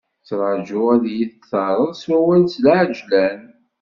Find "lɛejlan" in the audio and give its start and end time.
2.65-3.41